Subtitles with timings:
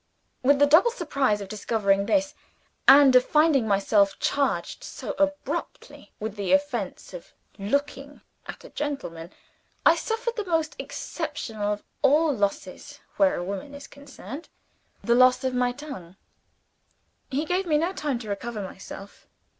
[0.43, 2.33] In the double surprise of discovering this,
[2.87, 9.29] and of finding myself charged so abruptly with the offense of looking at a gentleman,
[9.85, 14.49] I suffered the most exceptional of all losses (where a woman is concerned)
[15.03, 16.15] the loss of my tongue.
[17.29, 19.27] He gave me no time to recover myself.